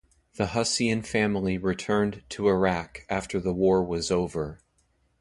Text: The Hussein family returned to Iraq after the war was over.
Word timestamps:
The 0.33 0.47
Hussein 0.47 1.03
family 1.03 1.59
returned 1.59 2.23
to 2.29 2.47
Iraq 2.47 3.05
after 3.07 3.39
the 3.39 3.53
war 3.53 3.83
was 3.85 4.09
over. 4.09 4.59